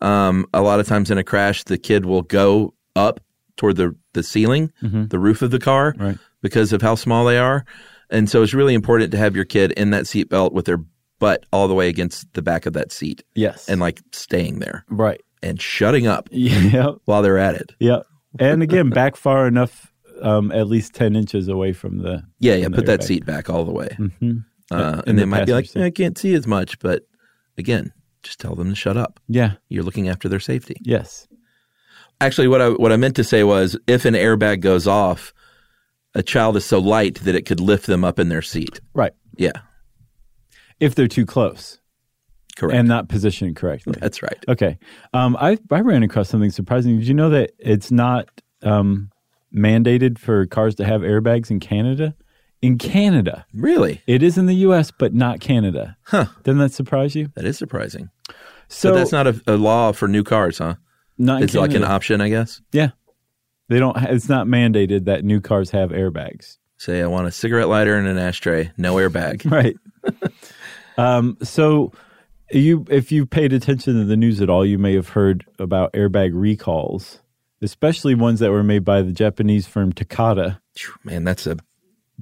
[0.00, 3.20] Um, a lot of times in a crash, the kid will go up
[3.56, 6.18] toward the the ceiling, the roof of the car, Right.
[6.42, 7.64] because of how small they are.
[8.10, 10.80] And so it's really important to have your kid in that seatbelt with their
[11.20, 13.68] butt all the way against the back of that seat Yes.
[13.68, 15.20] and like staying there right.
[15.42, 16.96] And shutting up Yep.
[17.04, 17.72] while they're at it.
[17.80, 18.04] Yep.
[18.38, 22.22] And again, back far enough, um, at least 10 inches away from the.
[22.40, 22.68] Yeah, yeah.
[22.68, 23.88] Put that seat back all the way.
[23.98, 24.44] Mhm.
[24.70, 25.74] Uh, and the they might be like.
[25.76, 27.02] I can't see as much, but
[27.56, 29.18] again, just tell them to shut up.
[29.28, 29.54] Yeah.
[29.68, 30.76] You're looking after their safety.
[30.82, 31.26] Yes.
[32.20, 35.32] Actually, what I what I meant to say was, if an airbag goes off,
[36.14, 38.80] a child is so light that it could lift them up in their seat.
[38.92, 39.12] Right.
[39.36, 39.52] Yeah,
[40.80, 41.78] If they're too close
[42.58, 42.76] correct.
[42.76, 43.94] and not positioned correctly.
[44.00, 44.44] That's right.
[44.48, 44.78] Okay.
[45.14, 46.98] Um, I, I ran across something surprising.
[46.98, 48.28] Did you know that it's not
[48.62, 49.10] um,
[49.54, 52.14] mandated for cars to have airbags in Canada?
[52.60, 53.46] In Canada.
[53.54, 55.96] Really, It is in the U.S., but not Canada.
[56.02, 56.26] Huh.
[56.42, 57.30] Doesn't that surprise you?
[57.36, 58.10] that is surprising.
[58.66, 60.74] So but that's not a, a law for new cars, huh?
[61.16, 62.60] not in It's like an option, I guess.
[62.72, 62.90] Yeah.
[63.68, 63.96] They don't.
[63.96, 66.56] It's not mandated that new cars have airbags.
[66.78, 69.44] Say, I want a cigarette lighter and an ashtray, no airbag.
[69.50, 69.76] Right.
[70.98, 71.92] um, so
[72.50, 75.92] you, if you paid attention to the news at all, you may have heard about
[75.92, 77.20] airbag recalls,
[77.62, 80.60] especially ones that were made by the Japanese firm Takata.
[81.04, 81.56] Man, that's a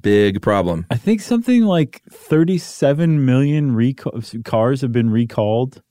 [0.01, 0.85] big problem.
[0.89, 5.81] I think something like 37 million recall- cars have been recalled.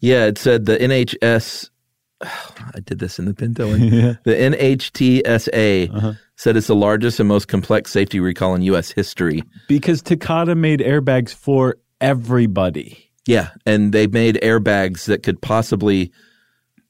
[0.00, 1.70] Yeah, it said the NHS.
[2.22, 3.74] I did this in the Pinto.
[3.76, 4.14] Yeah.
[4.24, 6.12] The NHTSA Uh-huh.
[6.36, 8.90] said it's the largest and most complex safety recall in U.S.
[8.90, 9.42] history.
[9.68, 13.10] Because Takata made airbags for everybody.
[13.26, 16.12] Yeah, and they made airbags that could possibly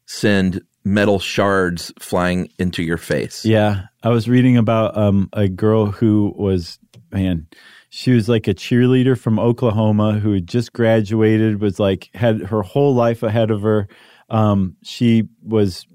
[0.06, 3.44] send metal shards flying into your face.
[3.44, 6.78] Yeah, I was reading about um, a girl who was
[7.12, 7.46] man,
[7.90, 12.62] she was like a cheerleader from Oklahoma who had just graduated, was like had her
[12.62, 13.86] whole life ahead of her.
[14.30, 15.86] Um, she was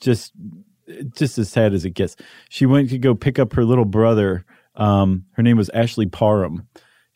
[0.00, 0.32] just
[1.14, 2.16] just as sad as it gets.
[2.48, 4.44] She went to go pick up her little brother.
[4.74, 6.66] Um, her name was Ashley Parham.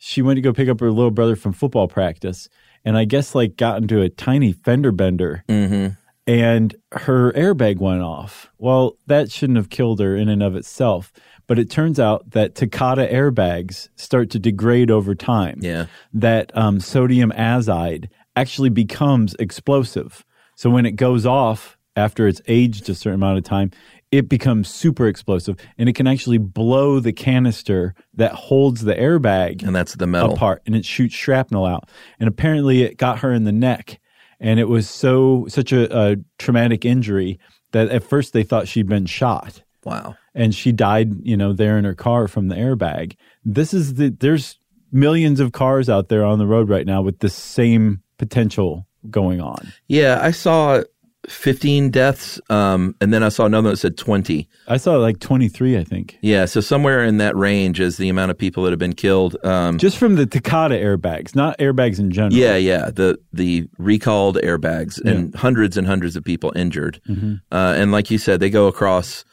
[0.05, 2.47] She went to go pick up her little brother from football practice,
[2.83, 5.87] and I guess like got into a tiny fender bender hmm
[6.27, 8.49] and her airbag went off.
[8.57, 11.13] Well, that shouldn't have killed her in and of itself.
[11.47, 15.59] But it turns out that Takata airbags start to degrade over time.
[15.61, 15.85] Yeah.
[16.13, 20.25] That um, sodium azide actually becomes explosive.
[20.55, 23.71] So when it goes off after it's aged a certain amount of time,
[24.11, 29.63] it becomes super explosive and it can actually blow the canister that holds the airbag
[29.63, 30.33] And that's the metal.
[30.33, 31.89] apart and it shoots shrapnel out.
[32.19, 33.99] And apparently it got her in the neck
[34.39, 37.39] and it was so such a, a traumatic injury
[37.71, 40.15] that at first they thought she'd been shot Wow.
[40.33, 43.15] and she died, you know, there in her car from the airbag.
[43.43, 44.59] This is the there's
[44.91, 49.41] millions of cars out there on the road right now with the same potential going
[49.41, 49.71] on.
[49.87, 50.83] Yeah, I saw
[51.29, 54.47] 15 deaths, um, and then I saw another that said 20.
[54.67, 56.17] I saw like 23, I think.
[56.21, 59.35] Yeah, so somewhere in that range is the amount of people that have been killed.
[59.43, 62.33] Um, Just from the Takata airbags, not airbags in general.
[62.33, 66.99] yeah, yeah, the the recalled airbags and hundreds and hundreds of people injured.
[67.09, 67.35] Mm-hmm.
[67.51, 69.25] Uh, and like you said, they go across.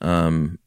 [0.00, 0.58] Um,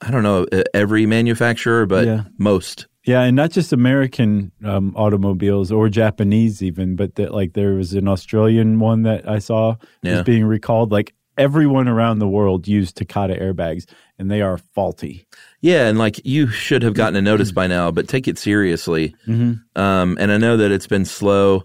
[0.00, 2.22] I don't know every manufacturer, but Yeah.
[2.38, 2.86] most.
[3.06, 7.94] Yeah, and not just American um, automobiles or Japanese even, but that like there was
[7.94, 10.16] an Australian one that I saw Yeah.
[10.16, 10.92] was being recalled.
[10.92, 13.86] Like everyone around the world used Takata airbags,
[14.18, 15.26] and they are faulty.
[15.62, 19.14] Yeah, and like you should have gotten a notice by now, but take it seriously.
[19.26, 19.80] Mm-hmm.
[19.80, 21.64] Um, and I know that it's been slow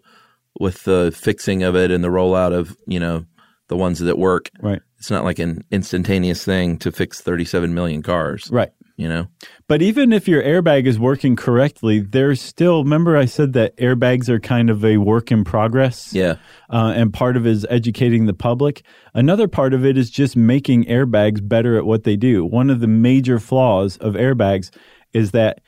[0.60, 3.26] with the fixing of it and the rollout of you know
[3.68, 4.50] the ones that work.
[4.62, 8.48] Right, It's not like an instantaneous thing to fix 37 million cars.
[8.52, 8.72] right.
[8.98, 9.28] You know.
[9.68, 12.84] But even if your airbag is working correctly, there's still.
[12.84, 16.14] Remember, I said that airbags are kind of a work in progress.
[16.14, 16.36] Yeah.
[16.70, 18.84] uh, and part of it is educating the public.
[19.14, 22.46] Another part of it is just making airbags better at what they do.
[22.46, 24.72] One of the major flaws of airbags
[25.14, 25.60] is that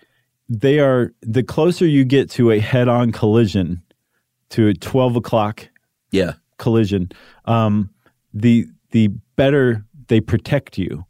[0.47, 3.81] they are the closer you get to a head-on collision,
[4.51, 5.67] to a twelve o'clock
[6.11, 6.33] Yeah.
[6.57, 7.09] collision,
[7.43, 7.89] um,
[8.33, 11.03] the the better they protect you.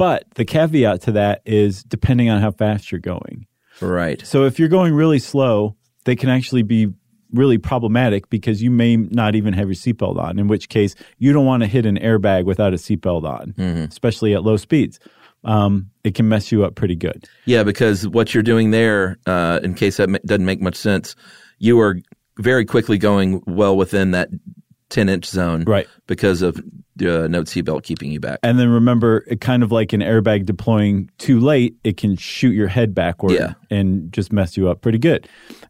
[0.00, 3.46] But the caveat to that is depending on how fast you're going.
[3.82, 4.26] Right.
[4.26, 5.76] So if you're going really slow,
[6.06, 6.88] they can actually be
[7.34, 11.34] really problematic because you may not even have your seatbelt on, in which case you
[11.34, 13.52] don't want to hit an airbag without a seatbelt on,
[13.90, 14.98] especially at low speeds.
[15.44, 17.28] Um, it can mess you up pretty good.
[17.44, 21.14] Yeah, because what you're doing there, uh, in case that ma- doesn't make much sense,
[21.58, 21.98] you are
[22.38, 24.30] very quickly going well within that
[24.90, 25.64] 10 inch zone.
[25.64, 25.88] Right.
[26.06, 26.60] Because of
[26.96, 28.38] the uh, note seatbelt keeping you back.
[28.42, 32.50] And then remember, it kind of like an airbag deploying too late, it can shoot
[32.52, 33.54] your head backward Yeah.
[33.70, 35.26] and just mess you up pretty good.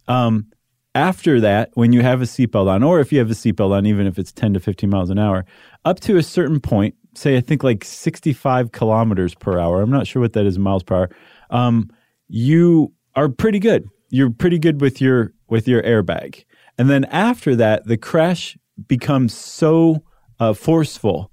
[0.08, 0.46] Um,
[0.94, 3.86] after that, when you have a seatbelt on, or if you have a seatbelt on,
[3.86, 5.44] even if it's 10 to 15 miles an hour,
[5.84, 10.08] up to a certain point, say I think like 65 kilometers per hour, I'm not
[10.08, 11.10] sure what that is in miles per hour,
[11.50, 11.90] um,
[12.28, 13.88] you are pretty good.
[14.08, 16.44] You're pretty good with your with your airbag.
[16.78, 18.56] And then after that, the crash
[18.88, 20.02] becomes so
[20.38, 21.30] uh, forceful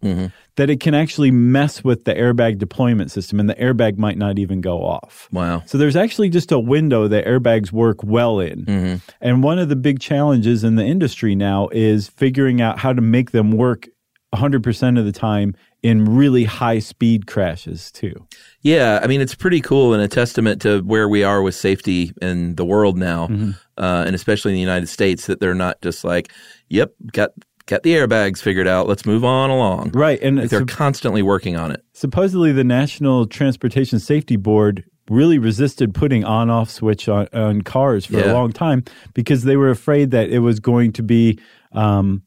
[0.58, 4.38] that it can actually mess with the airbag deployment system, and the airbag might not
[4.38, 5.30] even go off.
[5.32, 5.64] Wow.
[5.66, 9.00] So there's actually just a window that airbags work well in.
[9.22, 13.02] And one of the big challenges in the industry now is figuring out how to
[13.02, 13.88] make them work
[14.36, 18.28] 100% of the time in really high speed crashes too.
[18.62, 22.12] Yeah, I mean it's pretty cool and a testament to where we are with safety
[22.22, 23.52] in the world now, Mm-hmm.
[23.78, 26.32] uh, and especially in the United States, that they're not just like,
[26.70, 27.32] "Yep, got
[27.66, 28.88] got the airbags figured out.
[28.88, 30.20] Let's move on along." Right.
[30.22, 31.84] And Like they're sup- constantly working on it.
[31.94, 38.06] supposedly the National Transportation Safety Board really resisted putting on off switch on, on cars
[38.06, 38.32] for Yeah.
[38.32, 41.40] a long time because they were afraid that it was going to be
[41.72, 42.24] um,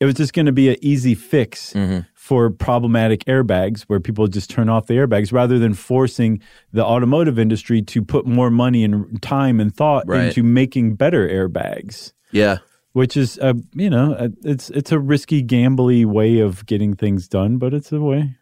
[0.00, 2.00] it was just going to be an easy fix Mm-hmm.
[2.14, 6.40] for problematic airbags where people just turn off the airbags rather than forcing
[6.72, 10.28] the automotive industry to put more money and time and thought Right.
[10.28, 12.58] into making better airbags Yeah,
[12.94, 17.28] which is a you know a, it's it's a risky gambly way of getting things
[17.28, 18.34] done but it's a way.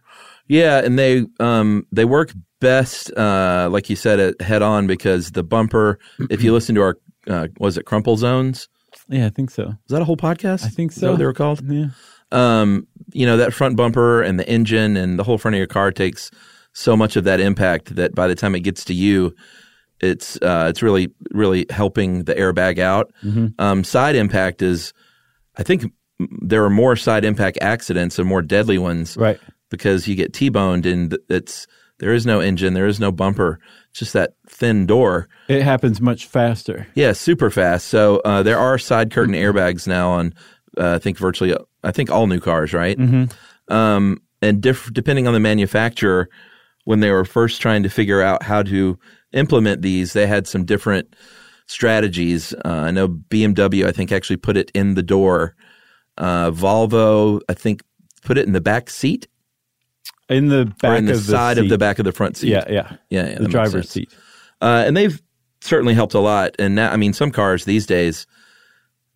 [0.47, 5.43] Yeah, and they um they work best uh like you said head on because the
[5.43, 5.99] bumper
[6.31, 6.97] if you listen to our
[7.27, 8.69] uh, was it crumple zones?
[9.09, 9.65] Yeah i think so.
[9.65, 10.65] Was that a whole podcast?
[10.65, 11.17] I think Is so.
[11.17, 11.61] they were called?
[11.69, 11.87] Yeah.
[12.31, 15.67] Um you know that front bumper and the engine and the whole front of your
[15.67, 16.31] car takes
[16.75, 19.35] so much of that impact that by the time it gets to you
[20.03, 23.13] it's uh it's really really helping the airbag out
[23.59, 24.93] um side impact is
[25.57, 25.85] i think
[26.41, 29.41] there are more side impact accidents and more deadly ones right
[29.73, 31.67] because you get T-boned and it's
[31.99, 33.61] there is no engine, there is no bumper,
[33.93, 35.29] just that thin door.
[35.49, 37.87] it happens much faster Yeah, super fast.
[37.89, 40.35] So uh, there are side curtain airbags now on
[40.79, 42.99] uh, I think virtually I think all new cars, right?
[42.99, 43.73] Mm-hmm.
[43.73, 46.29] Um, and diff- depending on the manufacturer,
[46.85, 48.99] when they were first trying to figure out how to
[49.33, 51.15] implement these, they had some different
[51.67, 52.53] strategies.
[52.65, 55.55] Uh, I know BMW, I think, actually put it in the door.
[56.19, 57.83] Uh, Volvo, I think,
[58.23, 59.29] put it in the back seat
[60.29, 62.49] in the back in the of the side of the back of the front seat.
[62.51, 64.11] yeah yeah yeah, yeah the driver's seat
[64.61, 65.21] Uh, and they've
[65.61, 66.55] certainly helped a lot.
[66.59, 68.27] And now, I mean, some cars these days,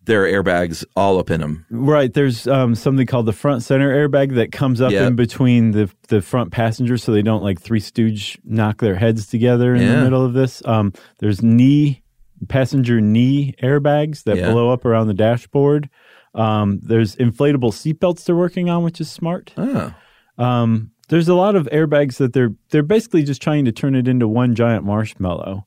[0.07, 1.67] there are airbags all up in them.
[1.71, 5.07] right there's um, something called the front center airbag that comes up Yeah.
[5.07, 9.27] in between the the front passengers so they don't like three stooge knock their heads
[9.27, 12.03] together in the middle of this um, there's knee
[12.49, 14.51] passenger knee airbags that Yeah.
[14.53, 15.89] blow up around the dashboard
[16.35, 19.93] um, there's inflatable seatbelts they're working on which is smart Oh,
[20.39, 24.07] Um, there's a lot of airbags that they're they're basically just trying to turn it
[24.09, 25.66] into one giant marshmallow,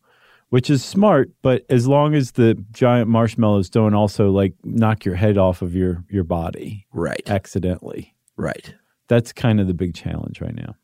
[0.49, 1.29] which is smart.
[1.41, 5.75] But as long as the giant marshmallows don't also like knock your head off of
[5.75, 7.21] your your body Right.
[7.29, 8.73] accidentally, Right.
[9.07, 10.75] that's kind of the big challenge right now.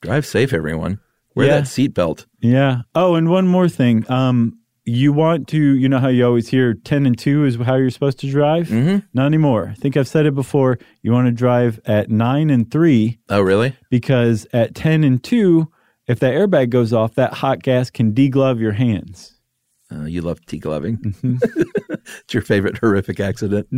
[0.00, 0.98] Drive safe, everyone.
[1.34, 1.56] Wear Yeah.
[1.60, 2.26] that seatbelt.
[2.40, 2.82] Yeah.
[2.94, 4.04] Oh, and one more thing.
[4.10, 4.54] Um,
[4.84, 7.90] you want to, you know how you always hear 10 and 2 is how you're
[7.90, 8.68] supposed to drive?
[8.68, 9.02] Mhm.
[9.12, 9.68] Not anymore.
[9.70, 10.78] I think I've said it before.
[11.02, 13.76] You want to drive at 9 and 3 Oh, really?
[13.90, 15.68] because at 10 and 2,
[16.08, 19.34] if that airbag goes off, that hot gas can deglove your hands.
[19.92, 20.98] Uh, you love degloving.
[20.98, 21.36] Mm-hmm.
[22.20, 23.68] it's your favorite horrific accident.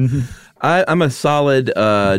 [0.60, 2.18] I, I'm a solid, uh,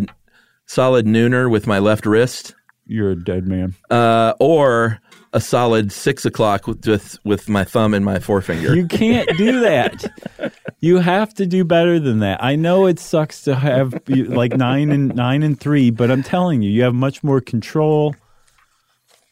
[0.66, 2.56] solid nooner with my left wrist,
[2.86, 3.76] You're a dead man.
[3.90, 5.00] uh, or
[5.34, 8.76] a solid six o'clock with, with with my thumb and my forefinger.
[8.76, 10.54] You can't do that.
[10.82, 12.44] you have to do better than that.
[12.44, 16.62] I know it sucks to have like 9 and 9 and 3, but I'm telling
[16.62, 18.14] you, you have much more control.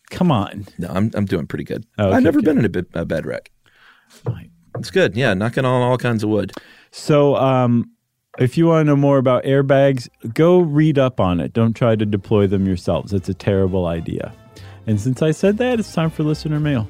[0.10, 0.66] Come on.
[0.78, 1.86] no, I'm I'm doing pretty good.
[1.98, 2.46] Oh, okay, I've never good.
[2.46, 3.52] been in a, bed, a bed wreck.
[4.78, 5.16] It's good.
[5.16, 6.52] Yeah, knocking on all kinds of wood.
[6.92, 7.92] So, um,
[8.38, 11.54] if you want to know more about airbags, go read up on it.
[11.54, 13.14] Don't try to deploy them yourselves.
[13.14, 14.34] It's a terrible idea.
[14.88, 16.88] And since I said that, it's time for listener mail.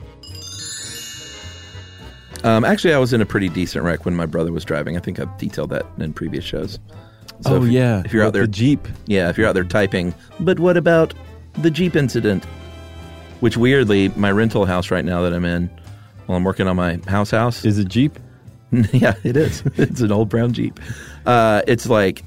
[2.44, 4.96] Um, actually, I was in a pretty decent wreck when my brother was driving.
[4.96, 6.80] I think I've detailed that in previous shows.
[7.42, 8.88] So oh if, yeah, if you're out there, the Jeep.
[9.08, 11.14] yeah, if you're out there typing, but what about
[11.62, 12.46] the Jeep incident?
[13.40, 15.70] Which weirdly, my rental house right now that I'm in,
[16.26, 18.20] while I'm working on my house house, Is a Jeep?
[18.72, 19.64] yeah, it is.
[19.78, 20.80] it's an old brown Jeep.
[21.26, 22.24] Uh, it's like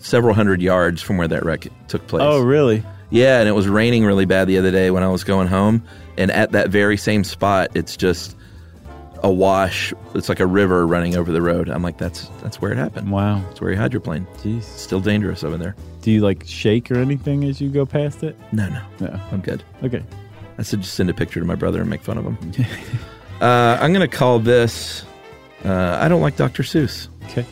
[0.00, 2.22] several hundred yards from where that wreck took place.
[2.24, 2.84] Oh really?
[3.10, 5.82] Yeah, and it was raining really bad the other day when I was going home,
[6.18, 8.36] and at that very same spot, it's just
[9.24, 9.92] a wash.
[10.14, 11.68] It's like a river running over the road.
[11.70, 13.10] I'm like, that's that's where it happened.
[13.10, 13.42] Wow.
[13.48, 14.26] That's where he hydroplaned.
[14.36, 14.62] Jeez.
[14.64, 15.74] Still dangerous over there.
[16.02, 18.36] Do you like shake or anything as you go past it?
[18.52, 19.20] No, no, No.
[19.32, 19.64] I'm good.
[19.82, 20.04] Okay.
[20.58, 22.36] I said just send a picture to my brother and make fun of him.
[23.40, 25.04] uh, I'm gonna call this.
[25.64, 26.62] Uh, I don't like Dr.
[26.62, 27.08] Seuss.
[27.24, 27.46] Okay.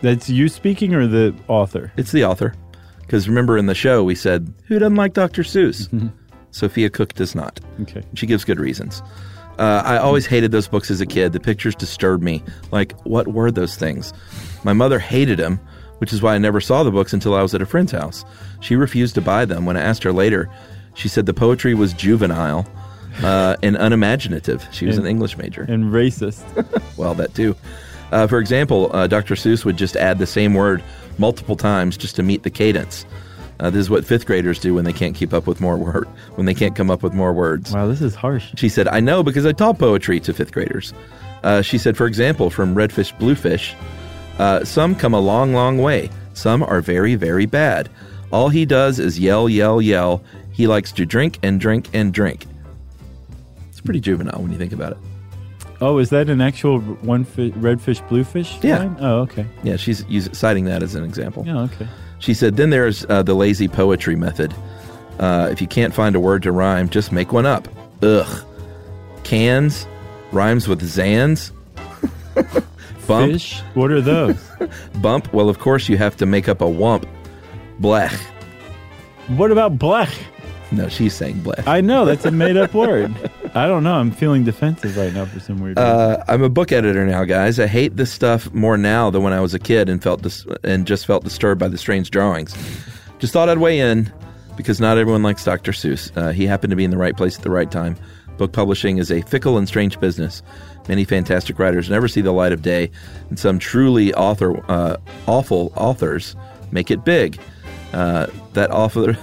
[0.00, 1.92] That's you speaking or the author?
[1.98, 2.54] It's the author.
[3.02, 5.42] Because remember in the show we said who doesn't like Dr.
[5.42, 6.10] Seuss?
[6.50, 7.60] Sophia Cook does not.
[7.82, 8.02] Okay.
[8.14, 9.02] She gives good reasons.
[9.58, 11.32] Uh, I always hated those books as a kid.
[11.32, 12.42] The pictures disturbed me.
[12.72, 14.12] Like, what were those things?
[14.64, 15.60] My mother hated them,
[15.98, 18.24] which is why I never saw the books until I was at a friend's house.
[18.60, 19.64] She refused to buy them.
[19.66, 20.50] When I asked her later,
[20.94, 22.66] she said the poetry was juvenile
[23.22, 24.66] uh, and unimaginative.
[24.72, 25.62] She was And- an English major.
[25.68, 26.42] And racist.
[26.96, 27.56] Well, that too.
[28.12, 29.34] Uh, for example, uh, Dr.
[29.34, 30.82] Seuss would just add the same word
[31.18, 33.04] multiple times just to meet the cadence.
[33.64, 36.06] Uh, this is what fifth graders do when they can't keep up with more word,
[36.34, 37.72] when they can't come up with more words.
[37.72, 38.52] wow, this is harsh.
[38.58, 40.92] She said, I know because I taught poetry to fifth graders.
[41.42, 43.74] Uh, she said, for example, from Redfish Bluefish,
[44.38, 46.10] uh, some come a long, long way.
[46.34, 47.88] Some are very, very bad.
[48.30, 50.22] All he does is yell, yell, yell.
[50.52, 52.44] He likes to drink and drink and drink.
[53.70, 54.98] It's pretty juvenile when you think about it.
[55.80, 58.58] Oh, is that an actual one fi- redfish bluefish?
[58.62, 58.80] Yeah.
[58.80, 58.96] line?
[59.00, 59.46] Oh, okay.
[59.62, 61.44] Yeah, she's use, citing that as an example.
[61.46, 61.88] Yeah, okay.
[62.24, 64.54] She said, then there's uh, the lazy poetry method.
[65.18, 67.68] Uh, if you can't find a word to rhyme, just make one up.
[68.02, 68.46] Ugh.
[69.24, 69.86] Cans
[70.32, 71.50] rhymes with Zans.
[73.06, 73.30] Bump.
[73.30, 73.60] Fish?
[73.74, 74.42] What are those?
[75.02, 75.34] Bump.
[75.34, 77.06] Well, of course, you have to make up a wump.
[77.78, 78.18] Blech.
[79.36, 80.16] what about blech?
[80.72, 81.68] No, she's saying blech.
[81.68, 83.14] I know that's a made up word.
[83.56, 83.94] I don't know.
[83.94, 85.90] I'm feeling defensive right now for some weird reason.
[85.90, 87.60] Uh, I'm a book editor now, guys.
[87.60, 90.44] I hate this stuff more now than when I was a kid and felt dis-
[90.64, 92.56] and just felt disturbed by the strange drawings.
[93.20, 94.12] Just thought I'd weigh in
[94.56, 95.70] because not everyone likes Dr.
[95.70, 96.10] Seuss.
[96.16, 97.96] Uh, he happened to be in the right place at the right time.
[98.38, 100.42] Book publishing is a fickle and strange business.
[100.88, 102.90] Many fantastic writers never see the light of day,
[103.28, 104.96] and some truly author uh,
[105.26, 106.34] awful authors
[106.72, 107.38] make it big.
[107.92, 109.16] Uh, that author.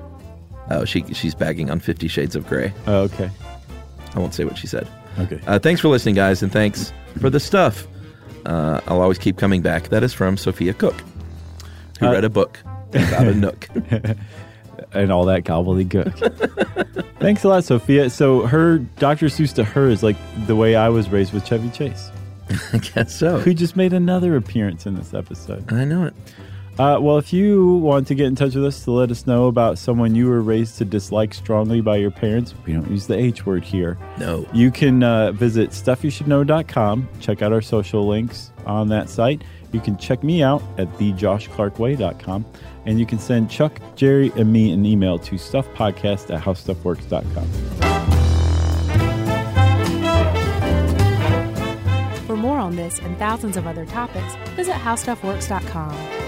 [0.70, 2.72] oh, she she's bagging on Fifty Shades of Grey.
[2.86, 3.30] oh, okay.
[4.14, 4.88] I won't say what she said.
[5.18, 5.40] Okay.
[5.46, 7.86] Uh, thanks for listening, guys, and thanks for the stuff.
[8.46, 9.88] Uh, I'll always keep coming back.
[9.88, 10.94] That is from Sophia Cook,
[12.00, 12.58] who Uh, read a book
[12.90, 13.68] about a nook.
[14.92, 17.04] and all that gobbledygook.
[17.18, 18.08] Thanks a lot, Sophia.
[18.10, 19.26] So her Dr.
[19.26, 22.10] Seuss to her is like the way I was raised with Chevy Chase,
[22.72, 23.38] I guess so.
[23.40, 25.70] who just made another appearance in this episode.
[25.72, 26.14] I know it.
[26.78, 29.48] Uh, well, if you want to get in touch with us to let us know
[29.48, 33.18] about someone you were raised to dislike strongly by your parents, we don't use the
[33.18, 33.98] H word here.
[34.18, 34.46] No.
[34.52, 37.08] You can uh, visit stuffyoushouldknow.com.
[37.20, 39.42] Check out our social links on that site.
[39.72, 42.46] You can check me out at thejoshclarkway.com.
[42.86, 47.46] And you can send Chuck, Jerry, and me an email to stuffpodcast at howstuffworks.com.
[52.26, 56.27] For more on this and thousands of other topics, visit howstuffworks.com.